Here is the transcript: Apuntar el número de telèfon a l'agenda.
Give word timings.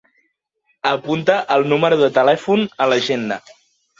Apuntar 0.91 1.35
el 1.57 1.67
número 1.73 1.99
de 2.01 2.09
telèfon 2.17 2.65
a 2.87 2.91
l'agenda. 2.93 3.41